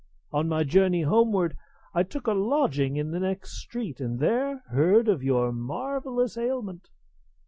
[0.33, 1.55] On my journey homeward,
[1.93, 6.89] I took a lodging in the next street, and there heard of your marvellous ailment.